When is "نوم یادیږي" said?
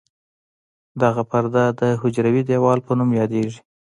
2.99-3.59